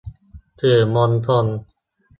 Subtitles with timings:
[0.59, 1.45] สื่อมวลชน